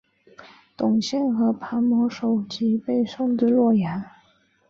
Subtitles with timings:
[0.75, 4.03] 董宪和庞萌首级被送至洛阳。